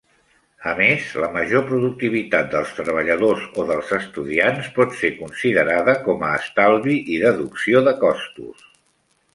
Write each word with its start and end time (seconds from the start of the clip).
A 0.69 0.71
més, 0.77 1.03
la 1.23 1.27
major 1.35 1.63
productivitat 1.71 2.49
dels 2.55 2.71
treballadors 2.79 3.45
o 3.63 3.67
dels 3.73 3.93
estudiants 3.99 4.71
pot 4.79 4.99
ser 5.03 5.13
considerada 5.21 5.97
com 6.09 6.27
a 6.31 6.35
estalvi 6.41 6.99
i 7.17 7.23
deducció 7.29 7.87
de 7.91 7.97
costos. 8.07 8.69